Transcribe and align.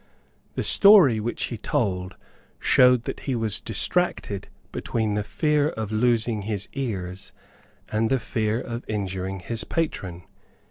The 0.55 0.63
story 0.63 1.19
which 1.19 1.43
he 1.43 1.59
told 1.59 2.15
showed 2.57 3.03
that 3.03 3.19
he 3.29 3.35
was 3.35 3.59
distracted 3.59 4.47
between 4.71 5.13
the 5.13 5.23
fear 5.23 5.69
of 5.69 5.91
losing 5.91 6.41
his 6.41 6.67
ears 6.73 7.31
and 7.87 8.09
the 8.09 8.17
fear 8.17 8.59
of 8.59 8.83
injuring 8.87 9.41
his 9.41 9.63
patron. 9.63 10.23